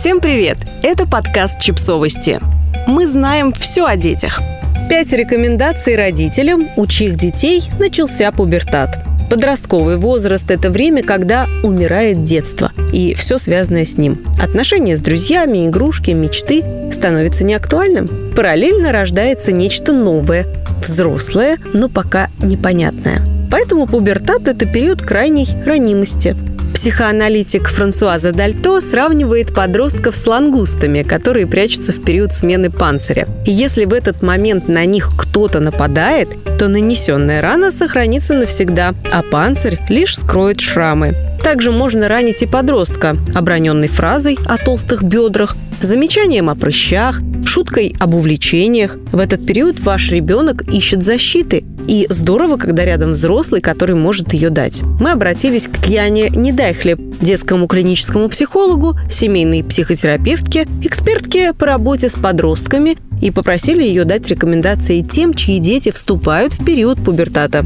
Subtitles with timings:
[0.00, 0.56] Всем привет!
[0.82, 2.40] Это подкаст «Чипсовости».
[2.86, 4.40] Мы знаем все о детях.
[4.88, 9.04] Пять рекомендаций родителям, у чьих детей начался пубертат.
[9.28, 14.24] Подростковый возраст– это время, когда умирает детство и все связанное с ним.
[14.42, 18.08] Отношения с друзьями, игрушки, мечты становятся неактуальным.
[18.34, 20.46] Параллельно рождается нечто новое,
[20.82, 23.20] взрослое, но пока непонятное.
[23.50, 26.34] Поэтому пубертат– это период крайней ранимости–
[26.74, 33.26] Психоаналитик Франсуаза Дальто сравнивает подростков с лангустами, которые прячутся в период смены панциря.
[33.44, 36.28] Если в этот момент на них кто-то нападает,
[36.58, 41.14] то нанесенная рана сохранится навсегда, а панцирь лишь скроет шрамы.
[41.42, 48.14] Также можно ранить и подростка, оброненной фразой о толстых бедрах, замечанием о прыщах, шуткой об
[48.14, 48.98] увлечениях.
[49.12, 51.64] В этот период ваш ребенок ищет защиты.
[51.86, 54.82] И здорово, когда рядом взрослый, который может ее дать.
[55.00, 62.96] Мы обратились к Яне Недайхлеб, детскому клиническому психологу, семейной психотерапевтке, экспертке по работе с подростками
[63.20, 67.64] и попросили ее дать рекомендации тем, чьи дети вступают в период пубертата.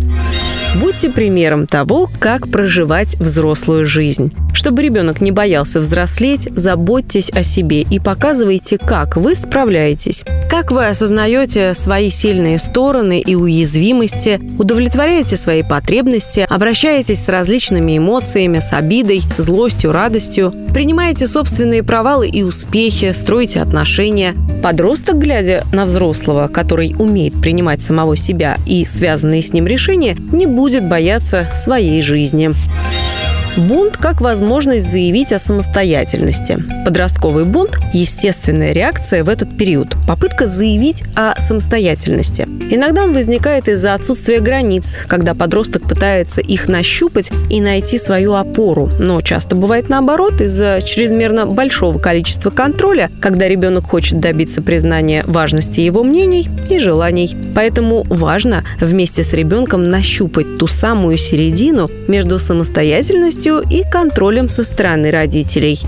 [0.74, 4.32] Будьте примером того, как проживать взрослую жизнь.
[4.52, 10.24] Чтобы ребенок не боялся взрослеть, заботьтесь о себе и показывайте, как вы справляетесь.
[10.50, 18.58] Как вы осознаете свои сильные стороны и уязвимости, удовлетворяете свои потребности, обращаетесь с различными эмоциями,
[18.58, 24.34] с обидой, злостью, радостью, принимаете собственные провалы и успехи, строите отношения.
[24.62, 30.46] Подросток, глядя на взрослого, который умеет принимать самого себя и связанные с ним решения, не
[30.46, 32.54] будет бояться своей жизни.
[33.56, 36.58] Бунт как возможность заявить о самостоятельности.
[36.84, 39.94] Подростковый бунт– естественная реакция в этот период.
[40.08, 42.48] Попытка заявить о самостоятельности.
[42.70, 48.90] Иногда он возникает из-за отсутствия границ, когда подросток пытается их нащупать и найти свою опору.
[48.98, 55.80] Но часто бывает наоборот, из-за чрезмерно большого количества контроля, когда ребенок хочет добиться признания важности
[55.80, 57.36] его мнений и желаний.
[57.54, 64.64] Поэтому важно вместе с ребенком нащупать ту самую середину между самостоятельностью властью и контролем со
[64.64, 65.78] стороны родителей.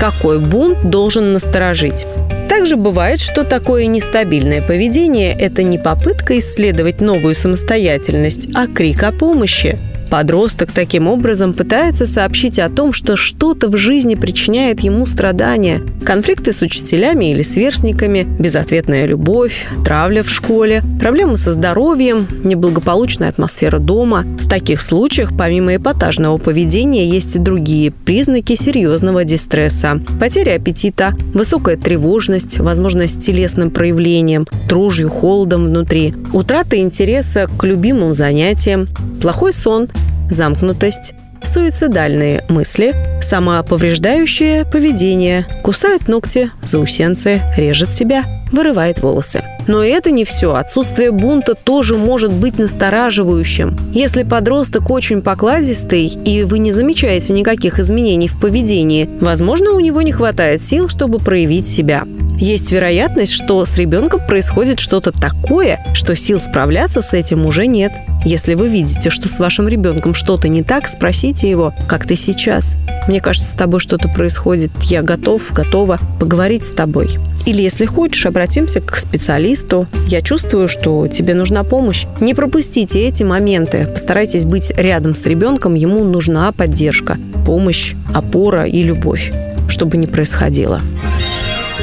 [0.00, 2.06] Какой бунт должен насторожить?
[2.48, 9.12] Также бывает, что такое нестабильное поведение– это не попытка исследовать новую самостоятельность, а крик о
[9.12, 9.78] помощи–
[10.12, 15.80] Подросток таким образом пытается сообщить о том, что что-то в жизни причиняет ему страдания.
[16.04, 23.78] Конфликты с учителями или сверстниками, безответная любовь, травля в школе, проблемы со здоровьем, неблагополучная атмосфера
[23.78, 24.26] дома.
[24.38, 29.98] В таких случаях, помимо эпатажного поведения, есть и другие признаки серьезного дистресса.
[30.20, 38.12] Потеря аппетита, высокая тревожность, возможность с телесным проявлением, дрожью, холодом внутри, утрата интереса к любимым
[38.12, 38.88] занятиям,
[39.22, 39.88] плохой сон,
[40.30, 49.42] замкнутость, суицидальные мысли, самоповреждающее поведение, кусает ногти, заусенцы, режет себя, вырывает волосы.
[49.66, 50.54] Но это не все.
[50.54, 53.78] Отсутствие бунта тоже может быть настораживающим.
[53.92, 60.02] Если подросток очень покладистый, и вы не замечаете никаких изменений в поведении, возможно, у него
[60.02, 62.04] не хватает сил, чтобы проявить себя.
[62.38, 67.92] Есть вероятность, что с ребенком происходит что-то такое, что сил справляться с этим уже нет.
[68.24, 72.78] Если вы видите, что с вашим ребенком что-то не так, спросите его, как ты сейчас.
[73.08, 74.70] Мне кажется, с тобой что-то происходит.
[74.82, 77.18] Я готов, готова поговорить с тобой.
[77.46, 79.88] Или, если хочешь, обратимся к специалисту.
[80.06, 82.06] Я чувствую, что тебе нужна помощь.
[82.20, 83.86] Не пропустите эти моменты.
[83.86, 85.74] Постарайтесь быть рядом с ребенком.
[85.74, 89.32] Ему нужна поддержка, помощь, опора и любовь,
[89.68, 90.80] чтобы не происходило.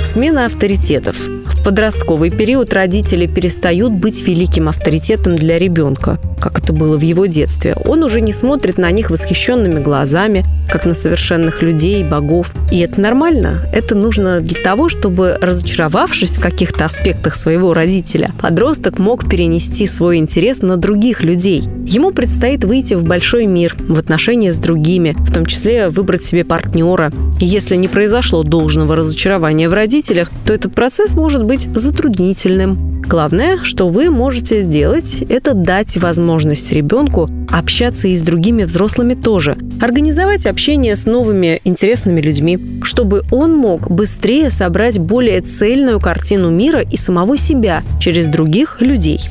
[0.06, 1.38] Смена авторитетов.
[1.69, 7.75] Подростковый период родители перестают быть великим авторитетом для ребенка, как это было в его детстве.
[7.85, 12.56] Он уже не смотрит на них восхищенными глазами, как на совершенных людей, богов.
[12.72, 13.62] И это нормально.
[13.72, 20.18] Это нужно для того, чтобы, разочаровавшись в каких-то аспектах своего родителя, подросток мог перенести свой
[20.18, 21.63] интерес на других людей.
[21.86, 26.44] Ему предстоит выйти в большой мир, в отношения с другими, в том числе выбрать себе
[26.44, 27.12] партнера.
[27.40, 33.01] И если не произошло должного разочарования в родителях, то этот процесс может быть затруднительным.
[33.01, 39.57] Главное, что вы можете сделать, это дать возможность ребенку общаться и с другими взрослыми тоже.
[39.81, 46.81] Организовать общение с новыми интересными людьми, чтобы он мог быстрее собрать более цельную картину мира
[46.81, 49.21] и самого себя через других людей.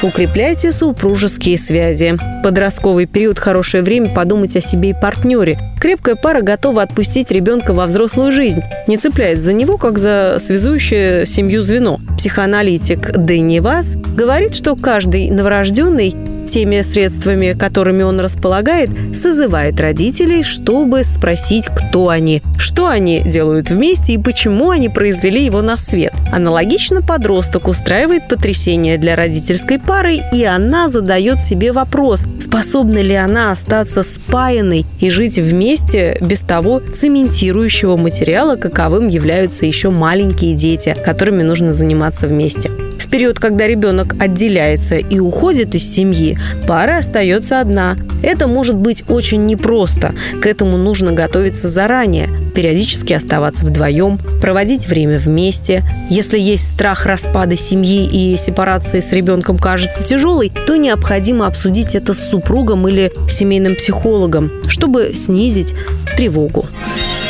[0.00, 2.16] Укрепляйте супружеские связи.
[2.44, 5.58] Подростковый период– хорошее время подумать о себе и партнере.
[5.80, 11.26] Крепкая пара готова отпустить ребенка во взрослую жизнь, не цепляясь за него, как за связующее
[11.26, 11.98] семью звено.
[12.16, 16.14] Психоаналитик Дэнни Вас говорит, что каждый новорожденный
[16.48, 24.14] теми средствами, которыми он располагает, созывает родителей, чтобы спросить, кто они, что они делают вместе
[24.14, 26.12] и почему они произвели его на свет.
[26.32, 33.52] Аналогично подросток устраивает потрясение для родительской пары, и она задает себе вопрос, способна ли она
[33.52, 41.42] остаться спаянной и жить вместе без того цементирующего материала, каковым являются еще маленькие дети, которыми
[41.42, 42.70] нужно заниматься вместе.
[43.10, 47.96] Период, когда ребенок отделяется и уходит из семьи, пара остается одна.
[48.22, 50.14] Это может быть очень непросто.
[50.42, 55.84] К этому нужно готовиться заранее, периодически оставаться вдвоем, проводить время вместе.
[56.10, 62.12] Если есть страх распада семьи и сепарации с ребенком кажется тяжелой, то необходимо обсудить это
[62.12, 65.74] с супругом или семейным психологом, чтобы снизить
[66.16, 66.66] тревогу.